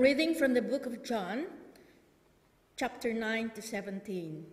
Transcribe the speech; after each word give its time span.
Reading 0.00 0.34
from 0.34 0.54
the 0.54 0.62
book 0.62 0.86
of 0.86 1.04
John, 1.04 1.44
chapter 2.74 3.12
9 3.12 3.50
to 3.50 3.60
17. 3.60 4.46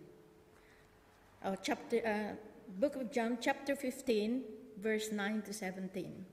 Uh, 1.42 1.56
chapter, 1.62 2.06
uh, 2.06 2.36
book 2.78 2.96
of 2.96 3.10
John, 3.10 3.38
chapter 3.40 3.74
15, 3.74 4.42
verse 4.78 5.10
9 5.10 5.40
to 5.46 5.54
17. 5.54 6.26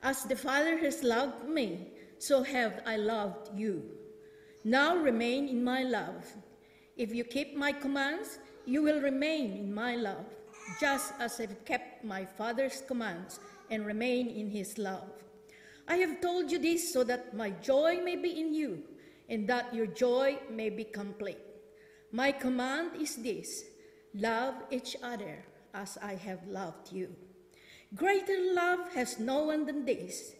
As 0.00 0.22
the 0.22 0.36
Father 0.36 0.78
has 0.78 1.02
loved 1.02 1.48
me, 1.48 1.88
so 2.20 2.44
have 2.44 2.82
I 2.86 2.98
loved 2.98 3.50
you. 3.58 3.82
Now 4.62 4.94
remain 4.96 5.48
in 5.48 5.64
my 5.64 5.82
love. 5.82 6.24
If 6.96 7.12
you 7.12 7.24
keep 7.24 7.56
my 7.56 7.72
commands, 7.72 8.38
you 8.64 8.80
will 8.80 9.00
remain 9.00 9.56
in 9.56 9.74
my 9.74 9.96
love, 9.96 10.26
just 10.78 11.14
as 11.18 11.40
I've 11.40 11.64
kept 11.64 12.04
my 12.04 12.24
Father's 12.24 12.80
commands 12.86 13.40
and 13.72 13.84
remain 13.84 14.28
in 14.28 14.48
his 14.48 14.78
love. 14.78 15.25
I 15.88 15.96
have 15.96 16.20
told 16.20 16.50
you 16.50 16.58
this 16.58 16.92
so 16.92 17.04
that 17.04 17.34
my 17.34 17.50
joy 17.50 18.00
may 18.02 18.16
be 18.16 18.40
in 18.40 18.54
you 18.54 18.82
and 19.28 19.48
that 19.48 19.74
your 19.74 19.86
joy 19.86 20.38
may 20.50 20.70
be 20.70 20.84
complete. 20.84 21.38
My 22.12 22.32
command 22.32 23.00
is 23.00 23.16
this 23.16 23.64
love 24.14 24.54
each 24.70 24.96
other 25.02 25.44
as 25.74 25.98
I 26.02 26.14
have 26.14 26.46
loved 26.48 26.92
you. 26.92 27.14
Greater 27.94 28.52
love 28.52 28.92
has 28.94 29.18
no 29.18 29.44
one 29.44 29.66
than 29.66 29.84
this 29.84 30.32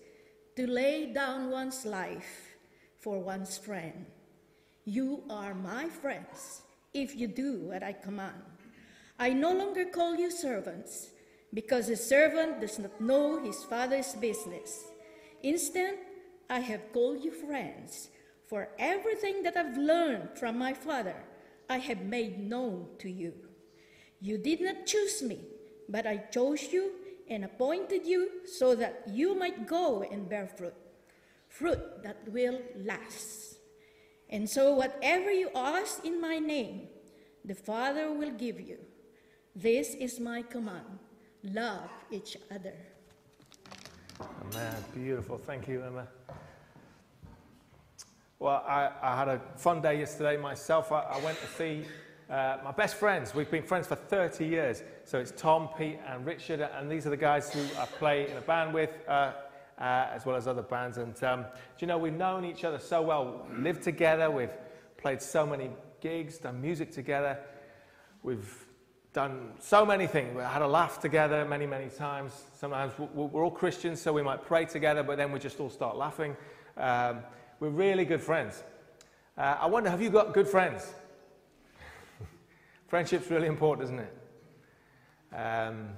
to 0.57 0.67
lay 0.67 1.13
down 1.13 1.51
one's 1.51 1.85
life 1.85 2.57
for 2.99 3.21
one's 3.21 3.59
friend. 3.59 4.07
You 4.85 5.23
are 5.31 5.55
my 5.55 5.89
friends 5.89 6.63
if 6.95 7.15
you 7.15 7.29
do 7.29 7.59
what 7.69 7.83
I 7.83 7.93
command. 7.93 8.43
I 9.19 9.33
no 9.33 9.53
longer 9.53 9.85
call 9.85 10.17
you 10.17 10.31
servants 10.31 11.11
because 11.55 11.89
a 11.89 11.97
servant 11.97 12.61
does 12.61 12.79
not 12.79 13.01
know 13.01 13.43
his 13.43 13.63
father's 13.65 14.15
business. 14.15 14.85
Instead, 15.43 15.99
I 16.49 16.61
have 16.61 16.93
called 16.93 17.25
you 17.25 17.31
friends, 17.31 18.09
for 18.47 18.69
everything 18.79 19.43
that 19.43 19.57
I've 19.57 19.77
learned 19.77 20.39
from 20.39 20.59
my 20.59 20.73
Father 20.73 21.17
I 21.69 21.79
have 21.79 22.03
made 22.03 22.39
known 22.39 22.87
to 23.01 23.11
you. 23.11 23.33
You 24.21 24.39
did 24.39 24.61
not 24.61 24.87
choose 24.87 25.23
me, 25.23 25.41
but 25.89 26.07
I 26.07 26.19
chose 26.31 26.73
you 26.73 26.93
and 27.29 27.45
appointed 27.45 28.07
you 28.07 28.47
so 28.47 28.75
that 28.77 29.03
you 29.09 29.35
might 29.35 29.67
go 29.67 30.03
and 30.03 30.29
bear 30.29 30.47
fruit, 30.47 30.75
fruit 31.49 32.03
that 32.05 32.29
will 32.29 32.61
last. 32.77 33.57
And 34.31 34.49
so, 34.49 34.75
whatever 34.75 35.31
you 35.31 35.51
ask 35.55 36.05
in 36.05 36.21
my 36.21 36.39
name, 36.39 36.89
the 37.45 37.55
Father 37.55 38.13
will 38.13 38.33
give 38.33 38.61
you. 38.61 38.79
This 39.55 39.95
is 39.95 40.21
my 40.21 40.43
command 40.43 40.99
love 41.43 41.91
each 42.11 42.37
other. 42.51 42.75
Amen. 44.21 44.85
Beautiful. 44.95 45.39
Thank 45.39 45.69
you, 45.69 45.83
Emma. 45.83 46.07
Well, 48.39 48.65
I, 48.67 48.91
I 49.03 49.17
had 49.17 49.29
a 49.29 49.41
fun 49.57 49.83
day 49.83 49.99
yesterday 49.99 50.37
myself. 50.37 50.93
I, 50.93 51.01
I 51.03 51.19
went 51.21 51.39
to 51.41 51.47
see 51.47 51.85
uh, 52.31 52.59
my 52.65 52.73
best 52.73 52.97
friends. 52.97 53.35
We've 53.35 53.51
been 53.51 53.63
friends 53.63 53.87
for 53.87 53.95
30 53.95 54.47
years. 54.47 54.83
So 55.05 55.19
it's 55.19 55.33
Tom, 55.33 55.69
Pete, 55.77 55.99
and 56.07 56.25
Richard, 56.25 56.61
and 56.61 56.91
these 56.91 57.07
are 57.07 57.11
the 57.11 57.17
guys 57.17 57.53
who 57.53 57.61
I 57.79 57.87
play 57.87 58.31
in 58.31 58.37
a 58.37 58.41
band 58.41 58.73
with, 58.73 58.91
uh, 59.07 59.33
uh, 59.79 60.09
as 60.13 60.25
well 60.25 60.37
as 60.37 60.47
other 60.47 60.63
bands. 60.63 60.99
And 60.99 61.23
um, 61.23 61.43
do 61.43 61.49
you 61.81 61.87
know, 61.87 61.99
we've 61.99 62.13
known 62.13 62.45
each 62.45 62.65
other 62.65 62.79
so 62.79 63.03
well, 63.03 63.47
lived 63.59 63.83
together, 63.83 64.31
we've 64.31 64.51
played 64.97 65.21
so 65.21 65.47
many 65.47 65.71
gigs, 66.01 66.39
done 66.39 66.61
music 66.61 66.91
together, 66.91 67.39
we've 68.23 68.67
done 69.17 69.51
so 69.61 69.87
many 69.87 70.07
things. 70.07 70.37
We 70.37 70.43
had 70.43 70.61
a 70.61 70.69
laugh 70.69 71.01
together 71.01 71.43
many, 71.47 71.65
many 71.65 71.89
times. 71.89 72.33
Sometimes 72.53 72.93
we're 72.99 73.45
all 73.45 73.51
Christians, 73.51 73.99
so 73.99 74.13
we 74.13 74.23
might 74.23 74.45
pray 74.45 74.67
together, 74.67 75.03
but 75.03 75.17
then 75.17 75.33
we 75.33 75.39
just 75.39 75.59
all 75.59 75.71
start 75.71 75.97
laughing. 75.97 76.37
Um, 76.77 77.21
we're 77.59 77.71
really 77.71 78.05
good 78.05 78.21
friends. 78.21 78.63
Uh, 79.39 79.57
I 79.59 79.67
wonder, 79.69 79.89
have 79.89 80.03
you 80.03 80.11
got 80.11 80.35
good 80.35 80.47
friends? 80.47 80.93
Friendship's 82.89 83.31
really 83.31 83.47
important, 83.47 83.85
isn't 83.85 84.01
it? 84.01 85.35
Um, 85.35 85.89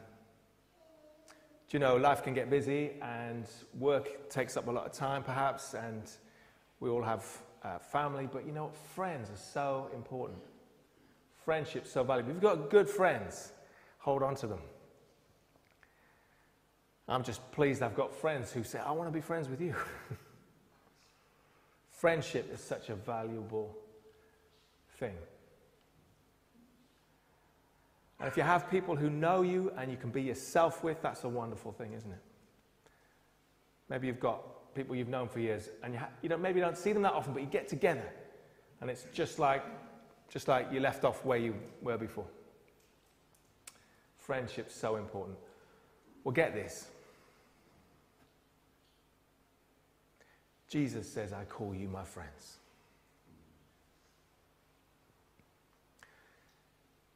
do 1.69 1.77
you 1.77 1.81
know, 1.81 1.97
life 1.97 2.23
can 2.23 2.35
get 2.35 2.49
busy 2.49 2.93
and 3.03 3.47
work 3.81 4.31
takes 4.31 4.57
up 4.57 4.69
a 4.69 4.71
lot 4.71 4.87
of 4.87 4.93
time, 4.93 5.25
perhaps, 5.25 5.75
and 5.75 6.09
we 6.79 6.89
all 6.89 7.03
have 7.03 7.27
uh, 7.65 7.81
family, 7.81 8.29
but 8.33 8.47
you 8.47 8.53
know 8.53 8.67
what? 8.67 8.77
Friends 8.77 9.29
are 9.29 9.37
so 9.37 9.91
important. 9.93 10.39
Friendship's 11.49 11.91
so 11.91 12.05
valuable. 12.05 12.29
If 12.29 12.35
you've 12.35 12.43
got 12.43 12.69
good 12.69 12.91
friends, 12.91 13.53
hold 14.01 14.23
on 14.23 14.35
to 14.35 14.47
them. 14.47 14.59
I'm 17.09 17.23
just 17.25 17.41
pleased 17.53 17.83
I've 17.83 17.95
got 17.95 18.13
friends 18.13 18.53
who 18.53 18.63
say, 18.63 18.79
I 18.79 18.93
want 18.93 19.09
to 19.09 19.15
be 19.15 19.23
friends 19.23 19.49
with 19.49 19.59
you. 19.59 19.75
Friendship 21.91 22.53
is 22.53 22.61
such 22.61 22.91
a 22.91 22.95
valuable 22.95 23.75
thing. 24.99 25.15
And 28.21 28.29
if 28.29 28.37
you 28.37 28.43
have 28.43 28.71
people 28.71 28.95
who 28.95 29.09
know 29.09 29.41
you 29.41 29.73
and 29.79 29.91
you 29.91 29.97
can 29.97 30.11
be 30.11 30.21
yourself 30.21 30.85
with, 30.85 31.01
that's 31.01 31.25
a 31.25 31.31
wonderful 31.31 31.73
thing, 31.73 31.95
isn't 31.95 32.13
it? 32.13 32.23
Maybe 33.89 34.07
you've 34.07 34.21
got 34.21 34.75
people 34.75 34.95
you've 34.95 35.09
known 35.09 35.29
for 35.29 35.41
years 35.41 35.71
and 35.83 35.95
you, 35.95 35.99
ha- 35.99 36.11
you 36.21 36.29
don't, 36.29 36.43
maybe 36.43 36.59
you 36.59 36.65
don't 36.67 36.77
see 36.77 36.93
them 36.93 37.01
that 37.05 37.15
often, 37.15 37.33
but 37.33 37.41
you 37.41 37.49
get 37.49 37.69
together 37.69 38.05
and 38.83 38.91
it's 38.91 39.07
just 39.15 39.39
like 39.39 39.65
just 40.29 40.49
like 40.49 40.69
you 40.73 40.81
left 40.81 41.05
off 41.05 41.25
where 41.25 41.39
you 41.39 41.55
were 41.83 41.97
before. 41.97 42.27
Friendship's 44.19 44.75
so 44.75 44.97
important. 44.97 45.39
Well, 46.23 46.33
get 46.33 46.55
this. 46.55 46.89
Jesus 50.69 51.09
says, 51.11 51.33
I 51.33 51.45
call 51.45 51.75
you 51.75 51.89
my 51.89 52.05
friends. 52.05 52.59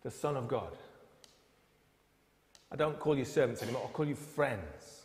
The 0.03 0.11
Son 0.11 0.37
of 0.37 0.49
God. 0.49 0.77
I 2.71 2.77
don't 2.77 2.99
call 2.99 3.17
you 3.17 3.27
servants 3.27 3.63
anymore, 3.63 3.87
I 3.87 3.93
call 3.93 4.07
you 4.07 4.15
friends. 4.15 5.03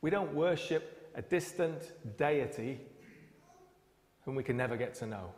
We 0.00 0.08
don't 0.08 0.34
worship 0.34 1.10
a 1.14 1.22
distant 1.22 1.92
deity 2.16 2.80
whom 4.24 4.34
we 4.34 4.42
can 4.42 4.56
never 4.56 4.76
get 4.76 4.94
to 4.96 5.06
know. 5.06 5.32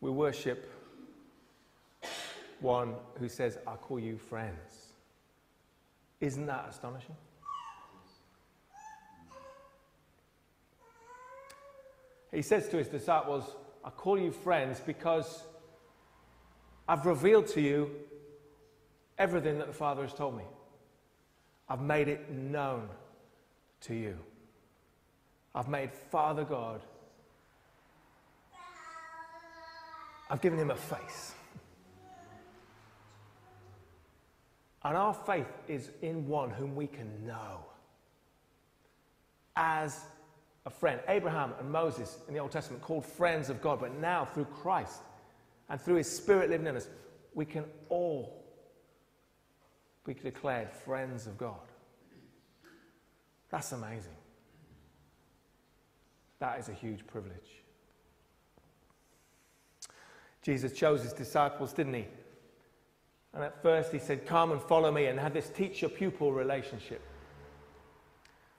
We 0.00 0.10
worship 0.10 0.70
one 2.60 2.94
who 3.18 3.28
says, 3.28 3.58
I 3.66 3.76
call 3.76 3.98
you 3.98 4.18
friends. 4.18 4.92
Isn't 6.20 6.46
that 6.46 6.66
astonishing? 6.68 7.16
He 12.32 12.42
says 12.42 12.68
to 12.68 12.76
his 12.76 12.88
disciples, 12.88 13.44
I 13.84 13.90
call 13.90 14.18
you 14.18 14.32
friends 14.32 14.80
because 14.84 15.44
I've 16.86 17.06
revealed 17.06 17.46
to 17.48 17.60
you 17.60 17.90
everything 19.16 19.58
that 19.58 19.66
the 19.66 19.72
Father 19.72 20.02
has 20.02 20.12
told 20.12 20.36
me. 20.36 20.44
I've 21.68 21.80
made 21.80 22.08
it 22.08 22.30
known 22.30 22.88
to 23.82 23.94
you. 23.94 24.18
I've 25.54 25.68
made 25.68 25.92
Father 25.92 26.44
God. 26.44 26.82
I've 30.30 30.40
given 30.40 30.58
him 30.58 30.70
a 30.70 30.76
face. 30.76 31.34
And 34.84 34.96
our 34.96 35.14
faith 35.14 35.46
is 35.66 35.90
in 36.02 36.26
one 36.28 36.50
whom 36.50 36.76
we 36.76 36.86
can 36.86 37.26
know 37.26 37.64
as 39.56 40.04
a 40.66 40.70
friend. 40.70 41.00
Abraham 41.08 41.52
and 41.58 41.70
Moses 41.70 42.18
in 42.28 42.34
the 42.34 42.40
Old 42.40 42.52
Testament 42.52 42.82
called 42.82 43.04
friends 43.04 43.50
of 43.50 43.60
God, 43.60 43.80
but 43.80 43.98
now 43.98 44.24
through 44.24 44.44
Christ 44.46 45.00
and 45.68 45.80
through 45.80 45.96
his 45.96 46.10
Spirit 46.10 46.50
living 46.50 46.66
in 46.66 46.76
us, 46.76 46.88
we 47.34 47.44
can 47.44 47.64
all 47.88 48.44
be 50.04 50.14
declared 50.14 50.70
friends 50.70 51.26
of 51.26 51.36
God. 51.36 51.56
That's 53.50 53.72
amazing. 53.72 54.16
That 56.40 56.58
is 56.58 56.68
a 56.68 56.72
huge 56.72 57.06
privilege. 57.06 57.62
Jesus 60.42 60.72
chose 60.72 61.02
his 61.02 61.12
disciples, 61.12 61.72
didn't 61.72 61.94
he? 61.94 62.06
And 63.34 63.44
at 63.44 63.60
first 63.62 63.92
he 63.92 63.98
said, 63.98 64.26
Come 64.26 64.52
and 64.52 64.62
follow 64.62 64.90
me, 64.90 65.06
and 65.06 65.18
had 65.18 65.34
this 65.34 65.50
teacher 65.50 65.88
pupil 65.88 66.32
relationship. 66.32 67.02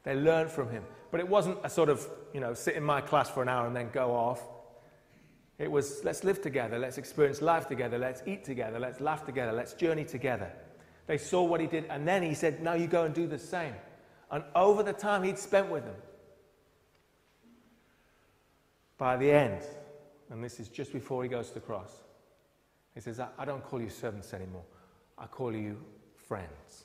They 0.03 0.15
learned 0.15 0.51
from 0.51 0.69
him. 0.69 0.83
But 1.11 1.19
it 1.19 1.27
wasn't 1.27 1.57
a 1.63 1.69
sort 1.69 1.89
of, 1.89 2.07
you 2.33 2.39
know, 2.39 2.53
sit 2.53 2.75
in 2.75 2.83
my 2.83 3.01
class 3.01 3.29
for 3.29 3.41
an 3.41 3.49
hour 3.49 3.65
and 3.65 3.75
then 3.75 3.89
go 3.91 4.11
off. 4.11 4.41
It 5.57 5.69
was, 5.69 6.01
let's 6.03 6.23
live 6.23 6.41
together, 6.41 6.79
let's 6.79 6.97
experience 6.97 7.41
life 7.41 7.67
together, 7.67 7.97
let's 7.97 8.21
eat 8.25 8.45
together, 8.45 8.79
let's 8.79 9.01
laugh 9.01 9.25
together, 9.25 9.51
let's 9.51 9.73
journey 9.73 10.05
together. 10.05 10.51
They 11.07 11.17
saw 11.17 11.43
what 11.43 11.59
he 11.59 11.67
did, 11.67 11.85
and 11.89 12.07
then 12.07 12.23
he 12.23 12.33
said, 12.33 12.61
Now 12.61 12.73
you 12.73 12.87
go 12.87 13.03
and 13.03 13.13
do 13.13 13.27
the 13.27 13.39
same. 13.39 13.73
And 14.31 14.43
over 14.55 14.83
the 14.83 14.93
time 14.93 15.23
he'd 15.23 15.39
spent 15.39 15.69
with 15.69 15.83
them, 15.83 15.95
by 18.99 19.17
the 19.17 19.31
end, 19.31 19.63
and 20.29 20.43
this 20.43 20.59
is 20.59 20.67
just 20.67 20.93
before 20.93 21.23
he 21.23 21.29
goes 21.29 21.47
to 21.47 21.55
the 21.55 21.59
cross, 21.61 21.91
he 22.93 23.01
says, 23.01 23.19
I 23.19 23.45
don't 23.45 23.63
call 23.63 23.81
you 23.81 23.89
servants 23.89 24.33
anymore. 24.33 24.65
I 25.17 25.25
call 25.25 25.55
you 25.55 25.77
friends. 26.27 26.83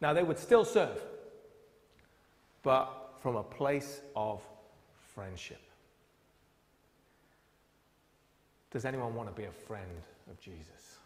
Now, 0.00 0.12
they 0.12 0.22
would 0.22 0.38
still 0.38 0.64
serve. 0.66 1.00
but 2.62 2.98
from 3.20 3.36
a 3.36 3.42
place 3.42 4.00
of 4.16 4.42
friendship. 5.14 5.60
Does 8.72 8.84
anyone 8.84 9.14
want 9.14 9.28
to 9.28 9.34
be 9.34 9.46
a 9.46 9.52
friend 9.52 10.02
of 10.30 10.40
Jesus? 10.40 10.98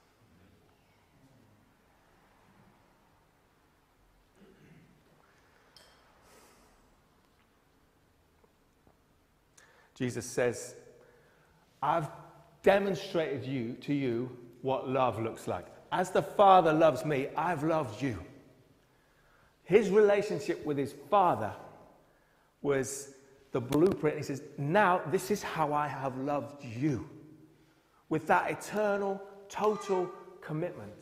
Jesus 9.97 10.27
says, 10.27 10.75
I've 11.83 12.09
demonstrated 12.63 13.45
you 13.45 13.75
to 13.83 13.95
you 13.95 14.37
what 14.63 14.89
love 14.89 15.21
looks 15.21 15.47
like. 15.47 15.67
As 15.93 16.11
the 16.11 16.23
Father 16.23 16.73
loves 16.73 17.05
me, 17.05 17.29
I've 17.37 17.63
loved 17.63 18.03
you. 18.03 18.19
His 19.65 19.91
relationship 19.91 20.65
with 20.65 20.77
his 20.77 20.95
Father 21.11 21.53
was 22.63 23.15
the 23.53 23.61
blueprint. 23.61 24.17
He 24.17 24.23
says, 24.23 24.43
Now 24.59 25.01
this 25.11 25.31
is 25.31 25.43
how 25.43 25.73
I 25.73 25.89
have 25.89 26.17
loved 26.19 26.65
you. 26.65 27.09
With 28.09 28.27
that 28.27 28.51
eternal, 28.51 29.21
total 29.49 30.11
commitment. 30.41 30.93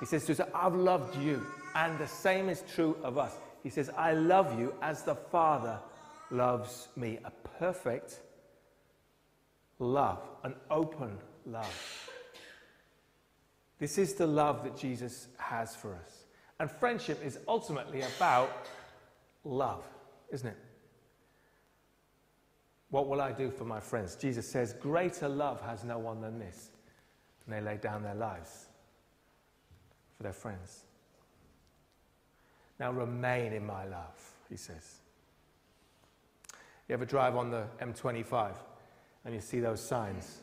He 0.00 0.06
says 0.06 0.24
to 0.26 0.32
us, 0.32 0.40
I've 0.54 0.74
loved 0.74 1.16
you. 1.16 1.46
And 1.74 1.98
the 1.98 2.06
same 2.06 2.48
is 2.48 2.62
true 2.74 2.96
of 3.02 3.18
us. 3.18 3.32
He 3.62 3.70
says, 3.70 3.90
I 3.96 4.12
love 4.12 4.58
you 4.58 4.74
as 4.82 5.02
the 5.02 5.14
Father 5.14 5.78
loves 6.30 6.88
me. 6.96 7.18
A 7.24 7.30
perfect 7.58 8.20
love, 9.78 10.20
an 10.44 10.54
open 10.70 11.18
love. 11.46 12.10
This 13.78 13.98
is 13.98 14.14
the 14.14 14.26
love 14.26 14.64
that 14.64 14.76
Jesus 14.76 15.28
has 15.38 15.76
for 15.76 15.94
us. 15.94 16.24
And 16.60 16.70
friendship 16.70 17.24
is 17.24 17.38
ultimately 17.46 18.02
about 18.02 18.66
love, 19.44 19.84
isn't 20.30 20.48
it? 20.48 20.56
What 22.90 23.06
will 23.08 23.20
I 23.20 23.32
do 23.32 23.50
for 23.50 23.64
my 23.64 23.80
friends? 23.80 24.16
Jesus 24.16 24.48
says, 24.48 24.72
Greater 24.72 25.28
love 25.28 25.60
has 25.60 25.84
no 25.84 25.98
one 25.98 26.20
than 26.20 26.38
this. 26.38 26.70
And 27.46 27.54
they 27.54 27.60
lay 27.60 27.76
down 27.76 28.02
their 28.02 28.14
lives 28.14 28.66
for 30.16 30.22
their 30.24 30.32
friends. 30.32 30.84
Now 32.80 32.92
remain 32.92 33.52
in 33.52 33.66
my 33.66 33.84
love, 33.84 34.32
he 34.48 34.56
says. 34.56 35.00
You 36.88 36.94
ever 36.94 37.04
drive 37.04 37.36
on 37.36 37.50
the 37.50 37.64
M25 37.82 38.54
and 39.24 39.34
you 39.34 39.40
see 39.40 39.60
those 39.60 39.80
signs 39.80 40.40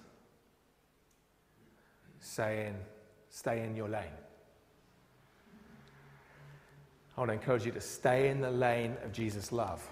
saying, 2.19 2.75
stay 3.29 3.63
in 3.63 3.75
your 3.75 3.89
lane? 3.89 4.03
I 7.17 7.21
want 7.21 7.29
to 7.29 7.33
encourage 7.33 7.65
you 7.65 7.71
to 7.71 7.81
stay 7.81 8.29
in 8.29 8.41
the 8.41 8.51
lane 8.51 8.95
of 9.03 9.11
Jesus' 9.11 9.51
love. 9.51 9.87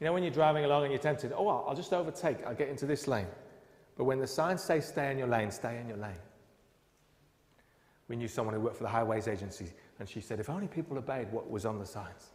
You 0.00 0.06
know, 0.06 0.12
when 0.12 0.22
you're 0.22 0.32
driving 0.32 0.64
along 0.64 0.84
and 0.84 0.92
you're 0.92 1.00
tempted, 1.00 1.32
oh, 1.36 1.48
I'll 1.48 1.76
just 1.76 1.92
overtake, 1.92 2.44
I'll 2.46 2.54
get 2.54 2.68
into 2.68 2.86
this 2.86 3.06
lane. 3.06 3.28
But 3.96 4.04
when 4.04 4.18
the 4.18 4.26
signs 4.26 4.62
say 4.62 4.80
stay 4.80 5.12
in 5.12 5.18
your 5.18 5.28
lane, 5.28 5.50
stay 5.50 5.78
in 5.78 5.86
your 5.86 5.98
lane. 5.98 6.18
We 8.08 8.16
knew 8.16 8.26
someone 8.26 8.54
who 8.54 8.60
worked 8.60 8.76
for 8.76 8.82
the 8.82 8.88
highways 8.88 9.28
agency, 9.28 9.72
and 10.00 10.08
she 10.08 10.20
said, 10.20 10.40
if 10.40 10.50
only 10.50 10.66
people 10.66 10.98
obeyed 10.98 11.30
what 11.30 11.48
was 11.48 11.64
on 11.64 11.78
the 11.78 11.86
signs. 11.86 12.33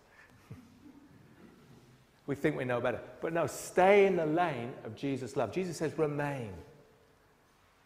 We 2.29 2.35
think 2.35 2.55
we 2.55 2.63
know 2.63 2.79
better. 2.79 3.01
But 3.21 3.33
no, 3.33 3.47
stay 3.47 4.05
in 4.05 4.15
the 4.15 4.25
lane 4.27 4.71
of 4.85 4.95
Jesus' 4.95 5.35
love. 5.35 5.51
Jesus 5.51 5.77
says, 5.77 5.97
remain 5.97 6.53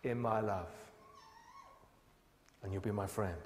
in 0.04 0.19
my 0.19 0.42
love, 0.42 0.68
and 2.62 2.74
you'll 2.74 2.81
be 2.81 2.92
my 2.92 3.07
friend. 3.07 3.38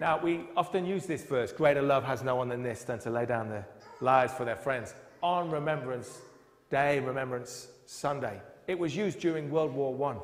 Now, 0.00 0.18
we 0.18 0.46
often 0.56 0.86
use 0.86 1.04
this 1.04 1.22
verse 1.24 1.52
greater 1.52 1.82
love 1.82 2.04
has 2.04 2.22
no 2.22 2.36
one 2.36 2.48
than 2.48 2.62
this, 2.62 2.82
than 2.84 2.98
to 3.00 3.10
lay 3.10 3.26
down 3.26 3.50
their 3.50 3.68
lives 4.00 4.32
for 4.32 4.46
their 4.46 4.56
friends 4.56 4.94
on 5.22 5.50
Remembrance 5.50 6.22
Day, 6.70 7.00
Remembrance 7.00 7.68
Sunday. 7.84 8.40
It 8.66 8.78
was 8.78 8.96
used 8.96 9.20
during 9.20 9.50
World 9.50 9.74
War 9.74 10.10
I 10.10 10.16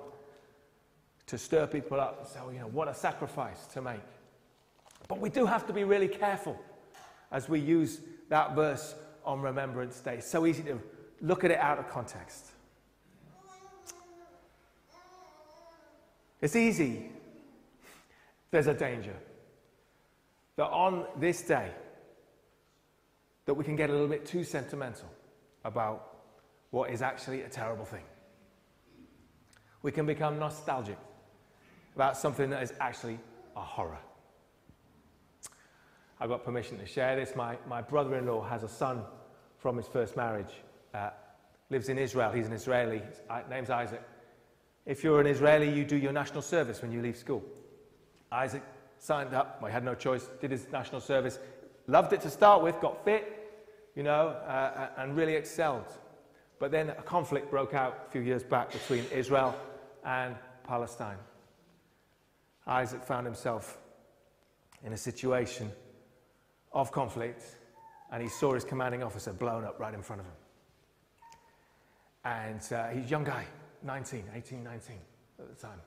to 1.27 1.37
stir 1.37 1.67
people 1.67 2.01
up 2.01 2.21
and 2.21 2.29
say, 2.29 2.41
oh, 2.43 2.49
you 2.49 2.59
know, 2.59 2.69
what 2.69 2.89
a 2.89 2.95
sacrifice 2.95 3.67
to 3.75 3.83
make. 3.83 4.01
But 5.09 5.21
we 5.21 5.31
do 5.31 5.47
have 5.47 5.67
to 5.67 5.73
be 5.73 5.85
really 5.85 6.09
careful 6.09 6.59
as 7.31 7.49
we 7.49 7.61
use 7.61 8.01
that 8.29 8.55
verse 8.55 8.95
on 9.25 9.41
Remembrance 9.41 10.01
Day. 10.01 10.17
It's 10.17 10.31
so 10.31 10.47
easy 10.47 10.63
to 10.65 10.81
look 11.21 11.45
at 11.45 11.51
it 11.51 11.59
out 11.59 11.79
of 11.79 11.89
context. 11.89 12.53
It's 16.41 16.57
easy. 16.57 17.11
There's 18.51 18.67
a 18.67 18.75
danger 18.75 19.15
that 20.57 20.67
on 20.67 21.07
this 21.19 21.43
day 21.43 21.71
that 23.47 23.55
we 23.55 23.65
can 23.65 23.77
get 23.77 23.91
a 23.91 23.93
little 23.93 24.09
bit 24.09 24.27
too 24.27 24.45
sentimental 24.45 25.09
about 25.65 26.19
what 26.71 26.91
is 26.91 27.03
actually 27.03 27.43
a 27.43 27.49
terrible 27.49 27.85
thing. 27.85 28.05
We 29.83 29.93
can 29.93 30.07
become 30.07 30.39
nostalgic 30.39 30.99
about 31.95 32.17
something 32.17 32.51
that 32.51 32.63
is 32.63 32.73
actually 32.81 33.19
a 33.57 33.61
horror. 33.61 33.99
I 36.23 36.29
got 36.29 36.45
permission 36.45 36.79
to 36.79 36.87
share 36.87 37.17
this. 37.17 37.35
My, 37.35 37.57
my 37.69 37.83
brother 37.83 38.15
in 38.15 38.27
law 38.27 38.45
has 38.45 38.63
a 38.63 38.69
son 38.69 39.03
from 39.59 39.77
his 39.77 39.89
first 39.89 40.17
marriage, 40.17 40.53
uh, 40.95 41.11
lives 41.69 41.89
in 41.89 41.99
Israel. 41.99 42.31
He's 42.31 42.47
an 42.47 42.53
Israeli, 42.53 42.99
his 42.99 43.21
name's 43.51 43.71
Isaac. 43.71 44.01
If 44.87 45.03
you're 45.03 45.21
an 45.21 45.27
Israeli, 45.27 45.69
you 45.69 45.85
do 45.85 45.97
your 45.97 46.13
national 46.13 46.43
service 46.43 46.81
when 46.81 46.93
you 46.93 47.03
leave 47.03 47.17
school. 47.17 47.43
Isaac 48.31 48.63
signed 49.01 49.35
up. 49.35 49.61
Well, 49.61 49.69
he 49.69 49.73
had 49.73 49.85
no 49.85 49.97
choice, 49.97 50.31
did 50.41 50.53
his 50.53 50.69
national 50.71 51.01
service, 51.01 51.41
loved 51.89 52.13
it 52.13 52.21
to 52.21 52.31
start 52.31 52.63
with, 52.63 52.79
got 52.79 53.05
fit, 53.05 53.59
you 53.97 54.05
know, 54.05 54.29
uh, 54.47 54.91
and 54.99 55.17
really 55.17 55.35
excelled. 55.35 55.93
But 56.61 56.71
then 56.71 56.91
a 56.91 57.03
conflict 57.03 57.51
broke 57.51 57.75
out 57.75 58.05
a 58.07 58.11
few 58.13 58.21
years 58.21 58.45
back 58.45 58.71
between 58.71 59.05
Israel 59.13 59.57
and 60.05 60.37
Palestine. 60.63 61.19
Isaac 62.65 63.03
found 63.03 63.27
himself 63.27 63.77
in 64.85 64.93
a 64.93 64.97
situation 64.97 65.73
of 66.73 66.93
conflict, 66.93 67.43
and 68.11 68.23
he 68.23 68.29
saw 68.29 68.55
his 68.55 68.65
commanding 68.65 69.03
officer 69.03 69.33
blown 69.33 69.65
up 69.65 69.79
right 69.79 69.95
in 69.95 70.03
front 70.03 70.21
of 70.21 70.27
him. 70.27 70.35
And 72.25 72.73
uh, 72.73 72.89
he's 72.89 73.07
a 73.07 73.09
young 73.09 73.25
guy, 73.25 73.47
19, 73.83 74.25
18, 74.35 74.63
19 74.63 74.97
at 75.39 75.49
the 75.49 75.67
time. 75.67 75.81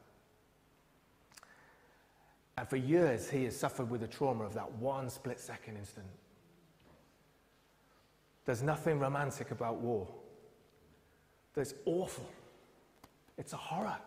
And 2.57 2.67
for 2.67 2.77
years, 2.77 3.29
he 3.29 3.43
has 3.45 3.57
suffered 3.57 3.89
with 3.89 4.01
the 4.01 4.07
trauma 4.07 4.43
of 4.43 4.53
that 4.53 4.71
one 4.73 5.09
split 5.09 5.39
second 5.39 5.77
incident. 5.77 6.07
There's 8.45 8.63
nothing 8.63 8.99
romantic 8.99 9.51
about 9.51 9.77
war. 9.77 10.07
There's 11.53 11.73
awful. 11.85 12.29
It's 13.37 13.53
a 13.53 13.57
horror. 13.57 13.97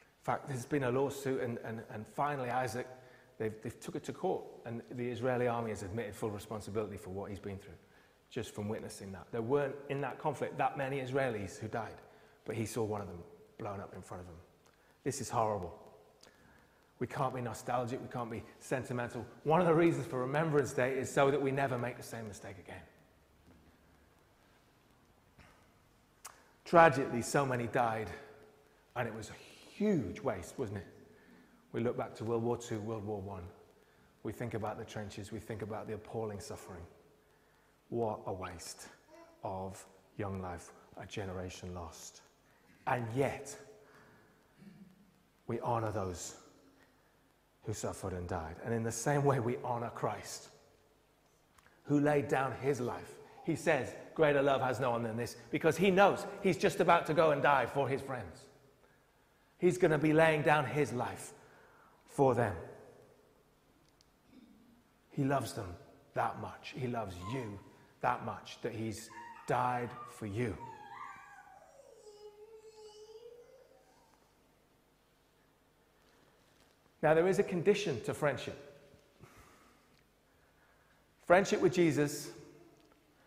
In 0.00 0.24
fact, 0.24 0.48
there's 0.48 0.66
been 0.66 0.84
a 0.84 0.90
lawsuit, 0.90 1.40
and, 1.40 1.58
and, 1.64 1.82
and 1.92 2.06
finally, 2.06 2.50
Isaac, 2.50 2.86
they've, 3.40 3.54
they've 3.62 3.80
took 3.80 3.96
it 3.96 4.04
to 4.04 4.12
court, 4.12 4.44
and 4.66 4.82
the 4.92 5.08
Israeli 5.08 5.48
army 5.48 5.70
has 5.70 5.82
admitted 5.82 6.14
full 6.14 6.30
responsibility 6.30 6.98
for 6.98 7.10
what 7.10 7.30
he's 7.30 7.40
been 7.40 7.56
through, 7.56 7.74
just 8.30 8.54
from 8.54 8.68
witnessing 8.68 9.10
that. 9.12 9.26
There 9.32 9.42
weren't, 9.42 9.74
in 9.88 10.00
that 10.02 10.18
conflict, 10.18 10.58
that 10.58 10.76
many 10.76 11.00
Israelis 11.00 11.58
who 11.58 11.66
died, 11.66 11.96
but 12.44 12.54
he 12.54 12.66
saw 12.66 12.84
one 12.84 13.00
of 13.00 13.08
them 13.08 13.18
blown 13.58 13.80
up 13.80 13.94
in 13.96 14.02
front 14.02 14.22
of 14.22 14.28
him. 14.28 14.36
This 15.02 15.22
is 15.22 15.30
horrible. 15.30 15.74
We 16.98 17.06
can't 17.06 17.34
be 17.34 17.40
nostalgic. 17.40 17.98
We 18.02 18.08
can't 18.08 18.30
be 18.30 18.42
sentimental. 18.58 19.24
One 19.44 19.62
of 19.62 19.66
the 19.66 19.74
reasons 19.74 20.06
for 20.06 20.20
Remembrance 20.20 20.74
Day 20.74 20.92
is 20.98 21.10
so 21.10 21.30
that 21.30 21.40
we 21.40 21.50
never 21.50 21.78
make 21.78 21.96
the 21.96 22.02
same 22.02 22.28
mistake 22.28 22.58
again. 22.58 22.82
Tragically, 26.66 27.22
so 27.22 27.46
many 27.46 27.68
died, 27.68 28.10
and 28.96 29.08
it 29.08 29.14
was 29.14 29.30
a 29.30 29.72
huge 29.74 30.20
waste, 30.20 30.58
wasn't 30.58 30.78
it? 30.78 30.86
We 31.72 31.80
look 31.80 31.96
back 31.96 32.14
to 32.16 32.24
World 32.24 32.42
War 32.42 32.58
II, 32.70 32.78
World 32.78 33.04
War 33.04 33.22
I. 33.36 33.40
We 34.22 34.32
think 34.32 34.54
about 34.54 34.78
the 34.78 34.84
trenches, 34.84 35.32
we 35.32 35.38
think 35.38 35.62
about 35.62 35.86
the 35.86 35.94
appalling 35.94 36.40
suffering. 36.40 36.82
What 37.88 38.20
a 38.26 38.32
waste 38.32 38.86
of 39.44 39.84
young 40.16 40.42
life, 40.42 40.72
a 41.00 41.06
generation 41.06 41.74
lost. 41.74 42.22
And 42.86 43.06
yet, 43.14 43.56
we 45.46 45.60
honor 45.60 45.90
those 45.90 46.34
who 47.64 47.72
suffered 47.72 48.12
and 48.12 48.28
died. 48.28 48.56
And 48.64 48.74
in 48.74 48.82
the 48.82 48.92
same 48.92 49.24
way, 49.24 49.40
we 49.40 49.56
honor 49.64 49.90
Christ, 49.94 50.48
who 51.84 52.00
laid 52.00 52.28
down 52.28 52.52
his 52.60 52.80
life. 52.80 53.18
He 53.44 53.56
says, 53.56 53.94
Greater 54.14 54.42
love 54.42 54.60
has 54.60 54.80
no 54.80 54.90
one 54.90 55.02
than 55.02 55.16
this, 55.16 55.36
because 55.50 55.76
he 55.76 55.90
knows 55.90 56.26
he's 56.42 56.58
just 56.58 56.80
about 56.80 57.06
to 57.06 57.14
go 57.14 57.30
and 57.30 57.42
die 57.42 57.66
for 57.66 57.88
his 57.88 58.02
friends. 58.02 58.44
He's 59.58 59.78
going 59.78 59.92
to 59.92 59.98
be 59.98 60.12
laying 60.12 60.42
down 60.42 60.66
his 60.66 60.92
life 60.92 61.32
for 62.10 62.34
them. 62.34 62.54
He 65.10 65.24
loves 65.24 65.54
them 65.54 65.74
that 66.14 66.40
much. 66.40 66.74
He 66.76 66.86
loves 66.86 67.16
you 67.32 67.58
that 68.00 68.24
much 68.24 68.58
that 68.62 68.72
he's 68.72 69.08
died 69.46 69.90
for 70.08 70.26
you. 70.26 70.56
Now, 77.02 77.14
there 77.14 77.26
is 77.26 77.38
a 77.38 77.42
condition 77.42 78.00
to 78.02 78.12
friendship. 78.12 78.58
Friendship 81.24 81.60
with 81.60 81.72
Jesus, 81.72 82.30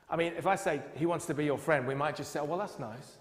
I 0.09 0.15
mean, 0.15 0.33
if 0.37 0.45
I 0.45 0.55
say 0.55 0.81
he 0.95 1.05
wants 1.05 1.25
to 1.25 1.33
be 1.33 1.45
your 1.45 1.57
friend, 1.57 1.87
we 1.87 1.95
might 1.95 2.15
just 2.15 2.31
say, 2.31 2.39
oh, 2.39 2.43
well, 2.43 2.59
that's 2.59 2.77
nice. 2.77 3.17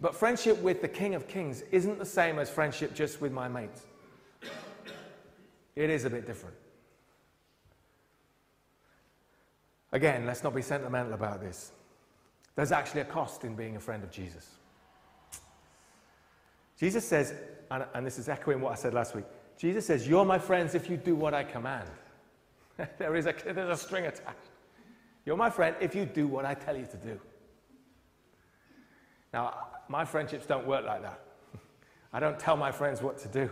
But 0.00 0.14
friendship 0.14 0.60
with 0.62 0.80
the 0.80 0.88
King 0.88 1.14
of 1.14 1.28
Kings 1.28 1.62
isn't 1.70 1.98
the 1.98 2.06
same 2.06 2.38
as 2.38 2.48
friendship 2.48 2.94
just 2.94 3.20
with 3.20 3.32
my 3.32 3.48
mates. 3.48 3.82
It 5.76 5.90
is 5.90 6.04
a 6.04 6.10
bit 6.10 6.26
different. 6.26 6.56
Again, 9.92 10.24
let's 10.24 10.42
not 10.42 10.54
be 10.54 10.62
sentimental 10.62 11.12
about 11.12 11.40
this. 11.40 11.72
There's 12.54 12.72
actually 12.72 13.02
a 13.02 13.06
cost 13.06 13.44
in 13.44 13.54
being 13.54 13.76
a 13.76 13.80
friend 13.80 14.02
of 14.02 14.10
Jesus. 14.10 14.48
Jesus 16.78 17.06
says, 17.06 17.34
and, 17.70 17.84
and 17.94 18.06
this 18.06 18.18
is 18.18 18.28
echoing 18.28 18.60
what 18.60 18.72
I 18.72 18.76
said 18.76 18.94
last 18.94 19.14
week 19.14 19.24
Jesus 19.60 19.84
says, 19.84 20.08
You're 20.08 20.24
my 20.24 20.38
friends 20.38 20.74
if 20.74 20.88
you 20.88 20.96
do 20.96 21.14
what 21.14 21.34
I 21.34 21.44
command. 21.44 21.86
there 22.98 23.14
is 23.14 23.26
a, 23.26 23.34
there's 23.44 23.68
a 23.68 23.76
string 23.76 24.06
attached. 24.06 24.48
You're 25.26 25.36
my 25.36 25.50
friend 25.50 25.76
if 25.80 25.94
you 25.94 26.06
do 26.06 26.26
what 26.26 26.46
I 26.46 26.54
tell 26.54 26.74
you 26.74 26.86
to 26.86 26.96
do. 26.96 27.20
Now, 29.32 29.66
my 29.88 30.04
friendships 30.04 30.46
don't 30.46 30.66
work 30.66 30.84
like 30.84 31.02
that. 31.02 31.20
I 32.12 32.20
don't 32.20 32.38
tell 32.38 32.56
my 32.56 32.72
friends 32.72 33.02
what 33.02 33.18
to 33.18 33.28
do. 33.28 33.50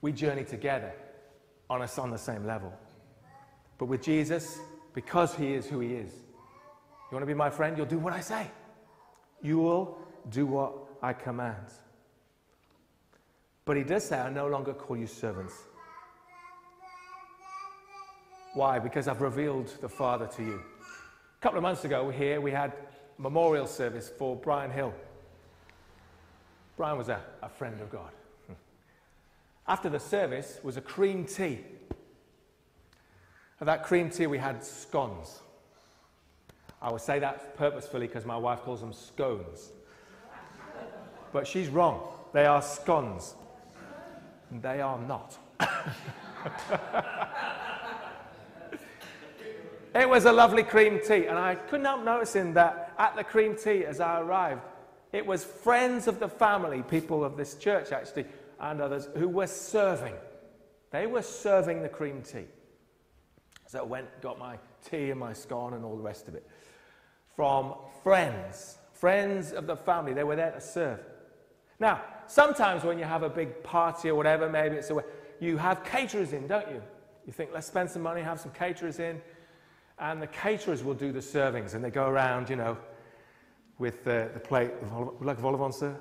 We 0.00 0.12
journey 0.12 0.44
together 0.44 0.92
on 1.68 1.82
us 1.82 1.98
on 1.98 2.10
the 2.10 2.18
same 2.18 2.46
level. 2.46 2.72
But 3.78 3.86
with 3.86 4.02
Jesus, 4.02 4.58
because 4.94 5.34
he 5.34 5.54
is 5.54 5.66
who 5.66 5.80
he 5.80 5.94
is, 5.94 6.12
you 6.12 7.16
want 7.16 7.22
to 7.22 7.26
be 7.26 7.34
my 7.34 7.50
friend? 7.50 7.76
You'll 7.76 7.86
do 7.86 7.98
what 7.98 8.12
I 8.12 8.20
say. 8.20 8.50
You 9.42 9.58
will 9.58 9.98
do 10.30 10.46
what 10.46 10.72
I 11.02 11.12
command. 11.12 11.66
But 13.64 13.76
he 13.76 13.82
does 13.82 14.04
say, 14.04 14.18
I 14.18 14.30
no 14.30 14.46
longer 14.46 14.72
call 14.72 14.96
you 14.96 15.06
servants. 15.06 15.54
Why? 18.54 18.78
Because 18.78 19.08
I've 19.08 19.20
revealed 19.20 19.72
the 19.80 19.88
Father 19.88 20.26
to 20.36 20.42
you. 20.42 20.60
A 21.38 21.42
couple 21.42 21.58
of 21.58 21.62
months 21.62 21.84
ago, 21.84 22.10
here 22.10 22.40
we 22.40 22.52
had 22.52 22.72
memorial 23.18 23.66
service 23.66 24.08
for 24.08 24.36
Brian 24.36 24.70
Hill. 24.70 24.94
Brian 26.76 26.98
was 26.98 27.08
a, 27.08 27.20
a 27.42 27.48
friend 27.48 27.80
of 27.80 27.90
God. 27.90 28.10
After 29.68 29.88
the 29.88 30.00
service 30.00 30.58
was 30.62 30.76
a 30.76 30.80
cream 30.80 31.24
tea. 31.24 31.60
At 33.60 33.66
that 33.66 33.84
cream 33.84 34.10
tea, 34.10 34.26
we 34.26 34.38
had 34.38 34.64
scones. 34.64 35.40
I 36.82 36.90
would 36.90 37.00
say 37.00 37.18
that 37.20 37.56
purposefully 37.56 38.06
because 38.06 38.26
my 38.26 38.36
wife 38.36 38.60
calls 38.60 38.80
them 38.80 38.92
scones. 38.92 39.70
But 41.32 41.46
she's 41.46 41.68
wrong. 41.68 42.00
They 42.32 42.46
are 42.46 42.62
scones. 42.62 43.34
They 44.50 44.80
are 44.80 44.98
not. 44.98 45.36
it 49.94 50.08
was 50.08 50.24
a 50.26 50.32
lovely 50.32 50.62
cream 50.62 51.00
tea, 51.04 51.26
and 51.26 51.38
I 51.38 51.54
couldn't 51.54 51.86
help 51.86 52.04
noticing 52.04 52.54
that 52.54 52.83
at 52.98 53.16
the 53.16 53.24
cream 53.24 53.56
tea 53.56 53.84
as 53.84 54.00
I 54.00 54.20
arrived, 54.20 54.62
it 55.12 55.24
was 55.24 55.44
friends 55.44 56.08
of 56.08 56.18
the 56.18 56.28
family, 56.28 56.82
people 56.82 57.24
of 57.24 57.36
this 57.36 57.54
church 57.54 57.92
actually, 57.92 58.26
and 58.60 58.80
others 58.80 59.08
who 59.16 59.28
were 59.28 59.46
serving. 59.46 60.14
They 60.90 61.06
were 61.06 61.22
serving 61.22 61.82
the 61.82 61.88
cream 61.88 62.22
tea. 62.22 62.46
So 63.66 63.80
I 63.80 63.82
went, 63.82 64.20
got 64.20 64.38
my 64.38 64.58
tea 64.88 65.10
and 65.10 65.18
my 65.18 65.32
scone 65.32 65.74
and 65.74 65.84
all 65.84 65.96
the 65.96 66.02
rest 66.02 66.28
of 66.28 66.34
it. 66.34 66.46
From 67.34 67.74
friends, 68.02 68.78
friends 68.92 69.52
of 69.52 69.66
the 69.66 69.76
family, 69.76 70.12
they 70.12 70.24
were 70.24 70.36
there 70.36 70.52
to 70.52 70.60
serve. 70.60 71.00
Now, 71.80 72.02
sometimes 72.26 72.84
when 72.84 72.98
you 72.98 73.04
have 73.04 73.22
a 73.22 73.28
big 73.28 73.62
party 73.62 74.08
or 74.08 74.14
whatever, 74.14 74.48
maybe 74.48 74.76
it's 74.76 74.90
a 74.90 75.04
you 75.40 75.56
have 75.58 75.84
caterers 75.84 76.32
in, 76.32 76.46
don't 76.46 76.68
you? 76.68 76.80
You 77.26 77.32
think, 77.32 77.50
let's 77.52 77.66
spend 77.66 77.90
some 77.90 78.02
money, 78.02 78.20
have 78.22 78.40
some 78.40 78.52
caterers 78.52 78.98
in, 78.98 79.20
and 79.98 80.20
the 80.20 80.26
caterers 80.26 80.82
will 80.82 80.94
do 80.94 81.12
the 81.12 81.20
servings, 81.20 81.74
and 81.74 81.84
they 81.84 81.90
go 81.90 82.08
around, 82.08 82.50
you 82.50 82.56
know, 82.56 82.76
with 83.78 84.04
the, 84.04 84.30
the 84.34 84.40
plate. 84.40 84.70
Would 84.82 84.90
you 85.20 85.26
like 85.26 85.38
a 85.38 85.40
vol 85.40 85.72
sir? 85.72 85.96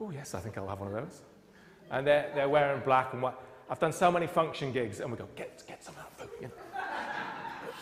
Oh, 0.00 0.10
yes, 0.10 0.34
I 0.34 0.40
think 0.40 0.56
I'll 0.56 0.68
have 0.68 0.80
one 0.80 0.94
of 0.94 0.94
those. 0.94 1.22
And 1.90 2.06
they're, 2.06 2.30
they're 2.34 2.48
wearing 2.48 2.82
black 2.82 3.12
and 3.12 3.22
white. 3.22 3.34
I've 3.68 3.78
done 3.78 3.92
so 3.92 4.10
many 4.10 4.26
function 4.26 4.72
gigs, 4.72 5.00
and 5.00 5.10
we 5.10 5.18
go, 5.18 5.28
get, 5.36 5.62
get 5.66 5.84
some 5.84 5.94
of 5.96 6.04
that 6.04 6.28
food. 6.28 6.30
You 6.40 6.50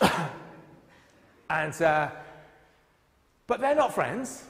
know? 0.02 0.10
and, 1.50 1.82
uh, 1.82 2.10
but 3.46 3.60
they're 3.60 3.74
not 3.74 3.94
friends, 3.94 4.44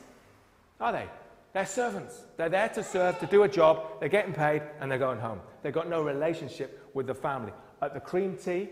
are 0.80 0.92
they? 0.92 1.06
They're 1.52 1.66
servants. 1.66 2.22
They're 2.36 2.48
there 2.48 2.68
to 2.70 2.82
serve, 2.82 3.18
to 3.20 3.26
do 3.26 3.44
a 3.44 3.48
job. 3.48 4.00
They're 4.00 4.08
getting 4.08 4.34
paid 4.34 4.62
and 4.80 4.90
they're 4.90 4.98
going 4.98 5.18
home. 5.18 5.40
They've 5.62 5.72
got 5.72 5.88
no 5.88 6.02
relationship 6.02 6.90
with 6.94 7.06
the 7.06 7.14
family. 7.14 7.52
At 7.80 7.94
the 7.94 8.00
cream 8.00 8.36
tea, 8.36 8.68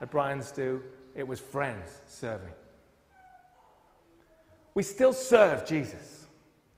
at 0.00 0.10
Brian's 0.10 0.50
do, 0.50 0.82
it 1.14 1.26
was 1.26 1.40
friends 1.40 1.90
serving. 2.06 2.52
We 4.74 4.82
still 4.82 5.12
serve 5.12 5.66
Jesus. 5.66 6.26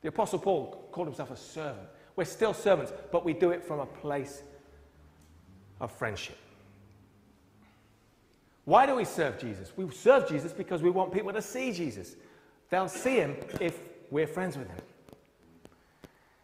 The 0.03 0.09
Apostle 0.09 0.39
Paul 0.39 0.89
called 0.93 1.09
himself 1.09 1.31
a 1.31 1.37
servant. 1.37 1.89
We're 2.15 2.25
still 2.25 2.55
servants, 2.55 2.93
but 3.11 3.25
we 3.25 3.33
do 3.33 3.51
it 3.51 3.65
from 3.65 3.81
a 3.81 3.87
place 3.87 4.43
of 5.81 5.91
friendship. 5.91 6.39
Why 8.65 8.85
do 8.85 8.97
we 8.97 9.05
serve 9.05 9.39
Jesus? 9.39 9.73
We 9.77 9.89
serve 9.91 10.29
Jesus 10.29 10.53
because 10.53 10.83
we 10.83 10.91
want 10.91 11.13
people 11.13 11.33
to 11.33 11.43
see 11.43 11.73
Jesus. 11.73 12.17
They'll 12.69 12.89
see 12.89 13.17
him 13.17 13.37
if 13.61 13.79
we're 14.11 14.27
friends 14.27 14.59
with 14.59 14.69
him. 14.69 14.79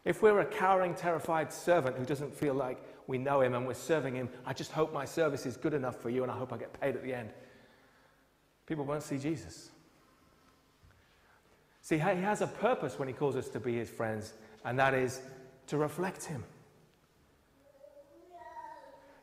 If 0.04 0.22
we're 0.22 0.40
a 0.40 0.46
cowering, 0.46 0.94
terrified 0.94 1.52
servant 1.52 1.96
who 1.96 2.04
doesn't 2.04 2.34
feel 2.34 2.54
like 2.54 2.82
we 3.06 3.18
know 3.18 3.40
him 3.40 3.54
and 3.54 3.66
we're 3.66 3.74
serving 3.74 4.14
him, 4.14 4.28
I 4.46 4.52
just 4.52 4.72
hope 4.72 4.92
my 4.92 5.04
service 5.04 5.46
is 5.46 5.56
good 5.56 5.74
enough 5.74 6.00
for 6.00 6.10
you 6.10 6.22
and 6.22 6.30
I 6.30 6.36
hope 6.36 6.52
I 6.52 6.58
get 6.58 6.78
paid 6.80 6.94
at 6.94 7.02
the 7.02 7.14
end. 7.14 7.30
People 8.66 8.84
won't 8.84 9.02
see 9.02 9.18
Jesus. 9.18 9.70
See, 11.82 11.96
he 11.96 12.00
has 12.00 12.40
a 12.40 12.46
purpose 12.46 12.98
when 12.98 13.08
he 13.08 13.14
calls 13.14 13.36
us 13.36 13.48
to 13.48 13.60
be 13.60 13.74
his 13.74 13.90
friends, 13.90 14.34
and 14.64 14.78
that 14.78 14.94
is 14.94 15.20
to 15.66 15.76
reflect 15.76 16.24
him. 16.24 16.44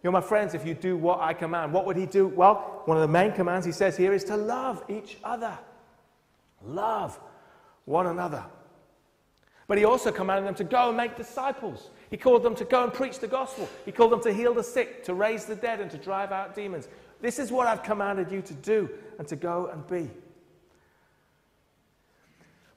You're 0.04 0.14
my 0.14 0.22
friends 0.22 0.54
if 0.54 0.66
you 0.66 0.74
do 0.74 0.96
what 0.96 1.20
I 1.20 1.34
command. 1.34 1.74
What 1.74 1.86
would 1.86 1.98
he 1.98 2.06
do? 2.06 2.28
Well, 2.28 2.84
one 2.86 2.98
of 2.98 3.02
the 3.02 3.08
main 3.08 3.34
commands 3.34 3.66
he 3.66 3.72
says 3.72 3.98
here 3.98 4.14
is 4.14 4.24
to 4.26 4.38
love 4.38 4.84
each 4.90 5.18
other. 5.24 5.58
Love 6.64 7.20
one 7.86 8.08
another. 8.08 8.46
But 9.68 9.78
he 9.78 9.86
also 9.86 10.12
commanded 10.12 10.48
them 10.48 10.56
to 10.56 10.64
go 10.64 10.88
and 10.88 10.98
make 10.98 11.16
disciples. 11.16 11.92
He 12.10 12.18
called 12.18 12.44
them 12.44 12.56
to 12.56 12.66
go 12.66 12.84
and 12.84 12.94
preach 12.94 13.20
the 13.20 13.28
gospel. 13.28 13.70
He 13.86 13.92
called 13.92 14.12
them 14.12 14.22
to 14.24 14.34
heal 14.34 14.54
the 14.54 14.64
sick, 14.64 15.04
to 15.04 15.14
raise 15.14 15.46
the 15.46 15.56
dead, 15.56 15.80
and 15.80 15.92
to 15.92 15.98
drive 15.98 16.32
out 16.32 16.56
demons. 16.56 16.88
This 17.22 17.40
is 17.40 17.52
what 17.52 17.68
I've 17.68 17.84
commanded 17.84 18.32
you 18.32 18.42
to 18.42 18.54
do 18.54 18.90
and 19.18 19.28
to 19.28 19.36
go 19.36 19.70
and 19.72 19.86
be. 19.88 20.10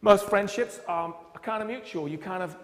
Most 0.01 0.29
friendships 0.29 0.81
are 0.89 1.15
kind 1.43 1.63
of 1.63 1.69
mutual. 1.69 2.09
You 2.09 2.19
kind 2.19 2.43
of 2.43 2.57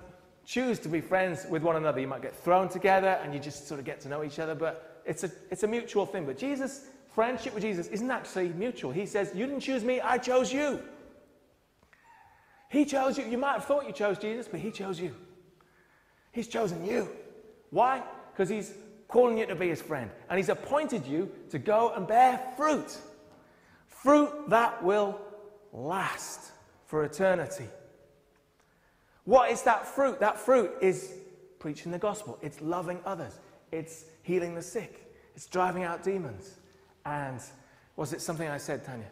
choose 0.44 0.78
to 0.80 0.88
be 0.88 1.00
friends 1.00 1.46
with 1.48 1.62
one 1.62 1.76
another. 1.76 2.00
You 2.00 2.08
might 2.08 2.22
get 2.22 2.34
thrown 2.34 2.68
together 2.68 3.20
and 3.22 3.32
you 3.32 3.38
just 3.38 3.68
sort 3.68 3.78
of 3.78 3.86
get 3.86 4.00
to 4.00 4.08
know 4.08 4.24
each 4.24 4.38
other, 4.38 4.54
but 4.54 5.02
it's 5.04 5.22
a, 5.22 5.30
it's 5.50 5.62
a 5.62 5.68
mutual 5.68 6.04
thing. 6.04 6.26
But 6.26 6.36
Jesus, 6.36 6.86
friendship 7.14 7.54
with 7.54 7.62
Jesus 7.62 7.86
isn't 7.88 8.10
actually 8.10 8.48
mutual. 8.48 8.90
He 8.90 9.06
says, 9.06 9.32
You 9.34 9.46
didn't 9.46 9.60
choose 9.60 9.84
me, 9.84 10.00
I 10.00 10.18
chose 10.18 10.52
you. 10.52 10.80
He 12.70 12.84
chose 12.84 13.16
you. 13.16 13.24
You 13.24 13.38
might 13.38 13.54
have 13.54 13.64
thought 13.64 13.86
you 13.86 13.92
chose 13.92 14.18
Jesus, 14.18 14.48
but 14.48 14.60
He 14.60 14.70
chose 14.70 15.00
you. 15.00 15.14
He's 16.32 16.48
chosen 16.48 16.84
you. 16.84 17.08
Why? 17.70 18.02
Because 18.32 18.48
He's 18.48 18.74
calling 19.08 19.38
you 19.38 19.46
to 19.46 19.56
be 19.56 19.68
His 19.68 19.82
friend. 19.82 20.10
And 20.30 20.38
He's 20.38 20.48
appointed 20.48 21.06
you 21.06 21.30
to 21.50 21.58
go 21.58 21.92
and 21.94 22.06
bear 22.06 22.40
fruit. 22.56 22.96
Fruit 23.86 24.50
that 24.50 24.82
will 24.84 25.20
last 25.72 26.52
for 26.86 27.04
eternity. 27.04 27.66
What 29.24 29.50
is 29.50 29.62
that 29.62 29.86
fruit? 29.86 30.20
That 30.20 30.38
fruit 30.38 30.72
is 30.80 31.14
preaching 31.58 31.92
the 31.92 31.98
gospel, 31.98 32.38
it's 32.40 32.60
loving 32.60 33.00
others, 33.04 33.38
it's 33.72 34.04
healing 34.22 34.54
the 34.54 34.62
sick, 34.62 35.12
it's 35.34 35.46
driving 35.46 35.84
out 35.84 36.02
demons. 36.02 36.56
And 37.04 37.40
was 37.96 38.12
it 38.12 38.20
something 38.20 38.48
I 38.48 38.58
said, 38.58 38.84
Tanya? 38.84 39.06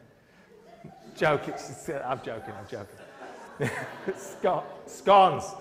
Joking. 1.16 1.54
I'm 2.04 2.20
joking, 2.22 2.54
I'm 2.54 2.66
joking. 2.68 3.70
Scones. 4.86 5.54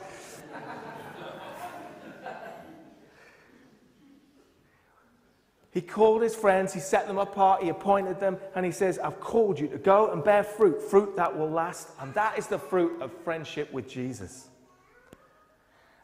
He 5.75 5.81
called 5.81 6.21
his 6.21 6.33
friends, 6.33 6.73
he 6.73 6.79
set 6.79 7.05
them 7.05 7.17
apart, 7.17 7.61
he 7.61 7.67
appointed 7.67 8.17
them, 8.17 8.37
and 8.55 8.65
he 8.65 8.71
says, 8.71 8.97
I've 8.97 9.19
called 9.19 9.59
you 9.59 9.67
to 9.67 9.77
go 9.77 10.09
and 10.09 10.23
bear 10.23 10.41
fruit, 10.41 10.81
fruit 10.81 11.17
that 11.17 11.37
will 11.37 11.49
last. 11.49 11.89
And 11.99 12.13
that 12.13 12.39
is 12.39 12.47
the 12.47 12.57
fruit 12.57 13.01
of 13.01 13.11
friendship 13.25 13.73
with 13.73 13.85
Jesus. 13.85 14.47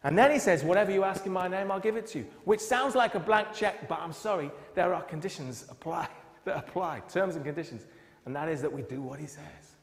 And 0.04 0.18
then 0.18 0.30
he 0.30 0.40
says, 0.40 0.62
Whatever 0.66 0.92
you 0.92 1.06
ask 1.06 1.26
in 1.26 1.32
my 1.32 1.48
name, 1.48 1.72
I'll 1.72 1.80
give 1.80 1.96
it 1.96 2.06
to 2.08 2.20
you. 2.20 2.26
Which 2.44 2.60
sounds 2.60 2.96
like 2.96 3.16
a 3.16 3.20
blank 3.20 3.54
check, 3.54 3.88
but 3.88 4.00
I'm 4.02 4.12
sorry, 4.12 4.52
there 4.76 4.94
are 4.94 5.04
conditions 5.04 5.66
apply 5.70 6.10
that 6.44 6.58
apply, 6.58 7.04
terms 7.08 7.38
and 7.38 7.46
conditions. 7.46 7.86
And 8.26 8.36
that 8.36 8.50
is 8.50 8.62
that 8.64 8.74
we 8.74 8.82
do 8.82 9.02
what 9.02 9.22
he 9.22 9.26
says. 9.26 9.78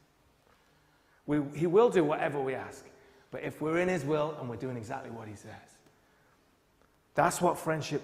We, 1.25 1.41
he 1.55 1.67
will 1.67 1.89
do 1.89 2.05
whatever 2.05 2.39
we 2.39 2.55
ask. 2.55 2.85
But 3.31 3.43
if 3.43 3.63
we're 3.63 3.79
in 3.79 3.89
His 3.89 4.05
will 4.05 4.37
and 4.39 4.51
we're 4.51 4.57
doing 4.57 4.77
exactly 4.77 5.11
what 5.11 5.29
He 5.29 5.35
says, 5.35 5.79
That's 7.15 7.41
what 7.41 7.59
friendship 7.59 8.03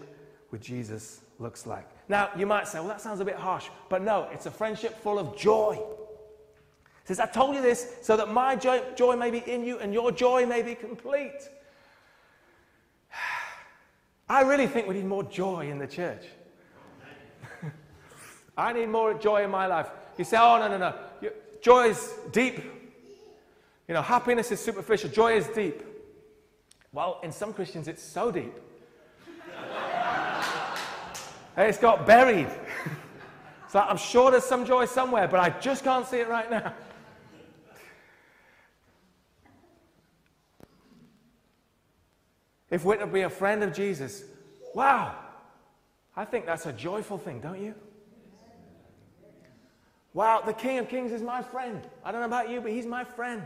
with 0.51 0.63
Jesus 0.63 1.21
looks 1.39 1.67
like. 1.67 1.89
Now, 2.09 2.31
you 2.37 2.47
might 2.47 2.69
say, 2.69 2.79
well, 2.79 2.89
that 2.89 3.01
sounds 3.01 3.21
a 3.21 3.25
bit 3.25 3.37
harsh, 3.37 3.69
but 3.89 4.03
no, 4.03 4.29
it's 4.33 4.47
a 4.47 4.51
friendship 4.51 5.01
full 5.03 5.19
of 5.19 5.37
joy. 5.37 5.79
It 7.05 7.09
says, 7.09 7.21
I 7.21 7.27
told 7.27 7.55
you 7.55 7.63
this 7.63 7.97
so 8.03 8.17
that 8.17 8.33
my 8.33 8.57
joy, 8.57 8.83
joy 8.97 9.17
may 9.17 9.31
be 9.31 9.39
in 9.39 9.65
you 9.65 9.79
and 9.79 9.93
your 9.93 10.11
joy 10.11 10.47
may 10.47 10.63
be 10.63 10.75
complete. 10.75 11.49
I 14.29 14.43
really 14.43 14.67
think 14.67 14.87
we 14.87 14.95
need 14.95 15.05
more 15.05 15.25
joy 15.25 15.69
in 15.69 15.79
the 15.79 15.87
church. 15.87 16.25
I 18.57 18.73
need 18.73 18.89
more 18.89 19.15
joy 19.15 19.45
in 19.45 19.51
my 19.51 19.67
life. 19.67 19.89
You 20.17 20.25
say, 20.25 20.39
oh, 20.41 20.59
no, 20.59 20.69
no, 20.69 20.79
no. 20.79 21.31
Joy 21.61 21.89
is 21.89 22.15
deep. 22.33 22.59
You 23.89 23.95
know, 23.95 24.03
happiness 24.03 24.51
is 24.51 24.61
superficial, 24.61 25.11
joy 25.11 25.37
is 25.37 25.47
deep. 25.49 25.83
Well, 26.93 27.21
in 27.23 27.33
some 27.33 27.53
Christians, 27.53 27.89
it's 27.89 28.03
so 28.03 28.31
deep. 28.31 28.55
It's 31.57 31.79
got 31.79 32.07
buried. 32.07 32.49
so 33.69 33.81
I'm 33.81 33.97
sure 33.97 34.31
there's 34.31 34.45
some 34.45 34.65
joy 34.65 34.87
somewhere, 34.87 35.29
but 35.29 35.41
I 35.41 35.51
just 35.61 35.85
can't 35.85 36.07
see 36.07 36.19
it 36.19 36.29
right 36.29 36.51
now. 36.51 36.73
If 42.71 42.85
we're 42.85 42.97
to 42.97 43.07
be 43.07 43.21
a 43.21 43.31
friend 43.31 43.63
of 43.63 43.73
Jesus, 43.73 44.25
wow, 44.75 45.15
I 46.17 46.25
think 46.25 46.45
that's 46.45 46.67
a 46.67 46.73
joyful 46.73 47.19
thing, 47.19 47.41
don't 47.41 47.61
you? 47.61 47.75
Wow, 50.13 50.43
the 50.45 50.53
King 50.53 50.79
of 50.79 50.89
Kings 50.89 51.13
is 51.13 51.23
my 51.23 51.43
friend. 51.43 51.83
I 52.05 52.11
don't 52.11 52.21
know 52.21 52.27
about 52.27 52.49
you, 52.49 52.61
but 52.61 52.73
he's 52.73 52.87
my 52.87 53.05
friend. 53.05 53.43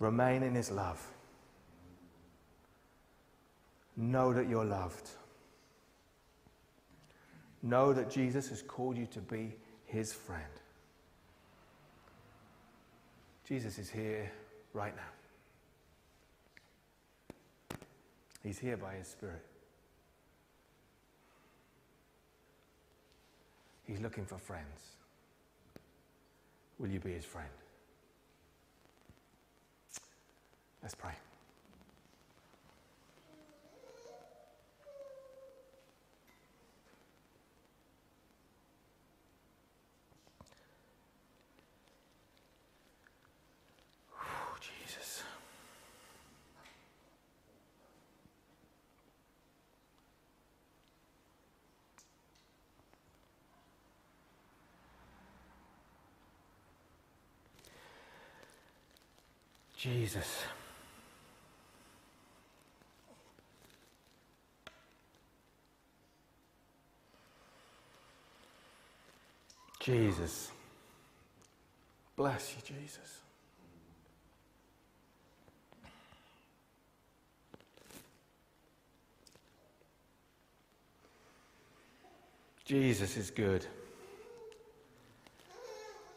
Remain 0.00 0.42
in 0.42 0.54
his 0.54 0.70
love. 0.70 1.06
Know 3.96 4.32
that 4.32 4.48
you're 4.48 4.64
loved. 4.64 5.10
Know 7.62 7.92
that 7.92 8.10
Jesus 8.10 8.48
has 8.48 8.62
called 8.62 8.96
you 8.96 9.06
to 9.12 9.20
be 9.20 9.54
his 9.84 10.12
friend. 10.12 10.42
Jesus 13.44 13.78
is 13.78 13.90
here 13.90 14.30
right 14.72 14.94
now. 14.96 15.02
He's 18.42 18.58
here 18.58 18.78
by 18.78 18.94
his 18.94 19.06
Spirit. 19.06 19.44
He's 23.86 24.00
looking 24.00 24.24
for 24.24 24.38
friends. 24.38 24.94
Will 26.78 26.88
you 26.88 27.00
be 27.00 27.12
his 27.12 27.24
friend? 27.24 27.50
Let's 30.82 30.94
pray. 30.94 31.12
Jesus. 44.60 45.22
Jesus. 59.76 60.59
Jesus. 69.90 70.52
Bless 72.14 72.54
you, 72.54 72.76
Jesus. 72.76 73.18
Jesus 82.64 83.16
is 83.16 83.32
good. 83.32 83.66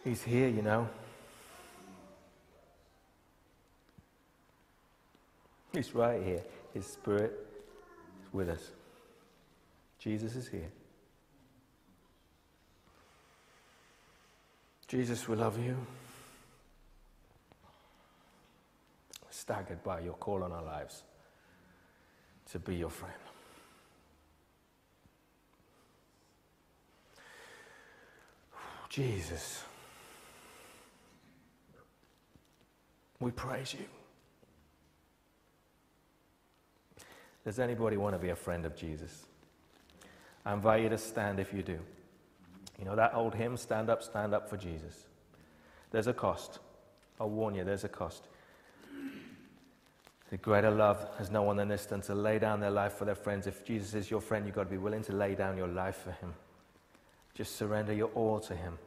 He's 0.03 0.21
here, 0.21 0.49
you 0.49 0.61
know. 0.61 0.87
He's 5.71 5.95
right 5.95 6.21
here. 6.21 6.43
His 6.75 6.85
Spirit 6.85 7.33
is 8.21 8.31
with 8.33 8.49
us. 8.49 8.69
Jesus 9.97 10.35
is 10.35 10.47
here. 10.47 10.69
Jesus, 14.93 15.27
we 15.27 15.35
love 15.35 15.57
you. 15.57 15.75
Staggered 19.31 19.83
by 19.83 20.01
your 20.01 20.13
call 20.13 20.43
on 20.43 20.51
our 20.51 20.61
lives 20.61 21.01
to 22.51 22.59
be 22.59 22.75
your 22.75 22.91
friend. 22.91 23.15
Jesus, 28.87 29.63
we 33.19 33.31
praise 33.31 33.73
you. 33.73 33.85
Does 37.43 37.57
anybody 37.57 37.97
want 37.97 38.13
to 38.13 38.19
be 38.19 38.29
a 38.29 38.35
friend 38.35 38.63
of 38.63 38.75
Jesus? 38.75 39.25
I 40.45 40.53
invite 40.53 40.83
you 40.83 40.89
to 40.89 40.99
stand 40.99 41.39
if 41.39 41.51
you 41.51 41.63
do. 41.63 41.79
You 42.79 42.85
know 42.85 42.95
that 42.95 43.13
old 43.13 43.35
hymn, 43.35 43.57
Stand 43.57 43.89
Up, 43.89 44.03
Stand 44.03 44.33
Up 44.33 44.49
for 44.49 44.57
Jesus? 44.57 45.05
There's 45.91 46.07
a 46.07 46.13
cost. 46.13 46.59
I'll 47.19 47.29
warn 47.29 47.55
you, 47.55 47.63
there's 47.63 47.83
a 47.83 47.89
cost. 47.89 48.27
The 50.29 50.37
greater 50.37 50.71
love 50.71 51.07
has 51.19 51.29
no 51.29 51.43
one 51.43 51.57
than 51.57 51.67
this 51.67 51.85
than 51.85 52.01
to 52.01 52.15
lay 52.15 52.39
down 52.39 52.59
their 52.59 52.71
life 52.71 52.93
for 52.93 53.05
their 53.05 53.13
friends. 53.13 53.45
If 53.45 53.63
Jesus 53.63 53.93
is 53.93 54.09
your 54.09 54.19
friend, 54.19 54.47
you've 54.47 54.55
got 54.55 54.63
to 54.63 54.69
be 54.69 54.79
willing 54.79 55.03
to 55.03 55.13
lay 55.13 55.35
down 55.35 55.57
your 55.57 55.67
life 55.67 55.97
for 55.97 56.11
him. 56.11 56.33
Just 57.35 57.55
surrender 57.55 57.93
your 57.93 58.09
all 58.15 58.39
to 58.39 58.55
him. 58.55 58.79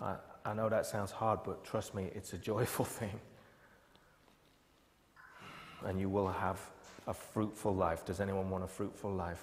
I, 0.00 0.14
I 0.44 0.54
know 0.54 0.70
that 0.70 0.86
sounds 0.86 1.10
hard, 1.10 1.40
but 1.44 1.64
trust 1.64 1.94
me, 1.94 2.10
it's 2.14 2.32
a 2.32 2.38
joyful 2.50 2.86
thing. 2.86 3.20
And 5.84 6.00
you 6.00 6.08
will 6.08 6.28
have 6.28 6.58
a 7.06 7.14
fruitful 7.14 7.74
life. 7.74 8.04
Does 8.04 8.20
anyone 8.20 8.50
want 8.50 8.64
a 8.64 8.68
fruitful 8.68 9.10
life? 9.10 9.42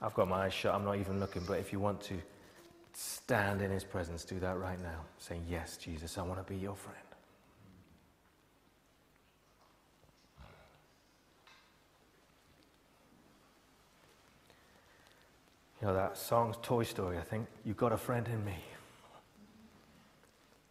I've 0.00 0.14
got 0.14 0.28
my 0.28 0.46
eyes 0.46 0.52
shut, 0.52 0.74
I'm 0.74 0.84
not 0.84 0.96
even 0.96 1.20
looking, 1.20 1.44
but 1.46 1.60
if 1.60 1.72
you 1.72 1.78
want 1.78 2.00
to 2.02 2.14
stand 2.92 3.62
in 3.62 3.70
his 3.70 3.84
presence, 3.84 4.24
do 4.24 4.40
that 4.40 4.58
right 4.58 4.80
now. 4.82 5.00
Saying, 5.18 5.44
Yes, 5.48 5.76
Jesus, 5.76 6.18
I 6.18 6.22
want 6.22 6.44
to 6.44 6.52
be 6.52 6.58
your 6.58 6.74
friend. 6.74 6.98
You 15.80 15.88
know 15.88 15.94
that 15.94 16.16
song's 16.16 16.56
Toy 16.62 16.84
Story, 16.84 17.18
I 17.18 17.22
think. 17.22 17.46
You've 17.64 17.76
got 17.76 17.92
a 17.92 17.96
friend 17.96 18.26
in 18.28 18.44
me. 18.44 18.54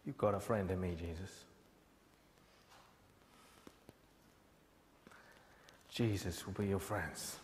You've 0.04 0.18
got 0.18 0.34
a 0.34 0.40
friend 0.40 0.70
in 0.70 0.80
me, 0.80 0.96
Jesus. 0.98 1.44
Jesus 5.88 6.46
will 6.46 6.54
be 6.54 6.66
your 6.66 6.80
friends. 6.80 7.36